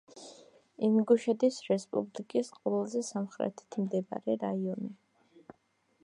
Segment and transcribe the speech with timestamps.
[0.85, 4.89] ინგუშეთის რესპუბლიკის ყველაზე სამხრეთით მდებარე რაიონი.